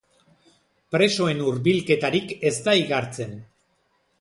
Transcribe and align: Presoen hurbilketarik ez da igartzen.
Presoen 0.95 1.43
hurbilketarik 1.49 2.33
ez 2.51 2.55
da 2.69 2.77
igartzen. 2.81 3.37